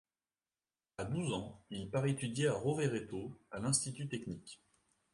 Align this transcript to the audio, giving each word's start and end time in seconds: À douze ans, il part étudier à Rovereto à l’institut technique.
À 0.97 1.05
douze 1.05 1.31
ans, 1.31 1.61
il 1.69 1.91
part 1.91 2.07
étudier 2.07 2.47
à 2.47 2.53
Rovereto 2.53 3.39
à 3.51 3.59
l’institut 3.59 4.07
technique. 4.09 4.59